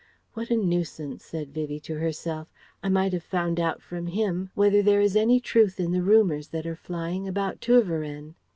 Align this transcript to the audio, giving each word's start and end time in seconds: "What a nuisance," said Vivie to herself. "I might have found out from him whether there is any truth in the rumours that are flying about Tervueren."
"What 0.33 0.49
a 0.49 0.55
nuisance," 0.57 1.23
said 1.23 1.53
Vivie 1.53 1.79
to 1.81 1.99
herself. 1.99 2.47
"I 2.81 2.89
might 2.89 3.13
have 3.13 3.21
found 3.21 3.59
out 3.59 3.83
from 3.83 4.07
him 4.07 4.49
whether 4.55 4.81
there 4.81 4.99
is 4.99 5.15
any 5.15 5.39
truth 5.39 5.79
in 5.79 5.91
the 5.91 6.01
rumours 6.01 6.47
that 6.47 6.65
are 6.65 6.75
flying 6.75 7.27
about 7.27 7.61
Tervueren." 7.61 8.33